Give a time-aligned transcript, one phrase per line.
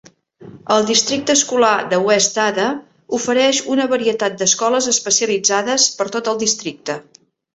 [0.75, 2.65] El districte escolar de West Ada
[3.19, 6.97] ofereix una varietat d'escoles especialitzades per tot el districte.